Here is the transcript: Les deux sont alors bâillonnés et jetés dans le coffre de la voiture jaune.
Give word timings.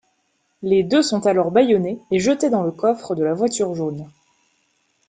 Les 0.63 0.81
deux 0.81 1.03
sont 1.03 1.27
alors 1.27 1.51
bâillonnés 1.51 1.99
et 2.09 2.17
jetés 2.17 2.49
dans 2.49 2.63
le 2.63 2.71
coffre 2.71 3.13
de 3.13 3.23
la 3.23 3.35
voiture 3.35 3.75
jaune. 3.75 4.09